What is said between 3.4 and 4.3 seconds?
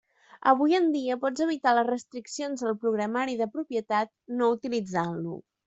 de propietat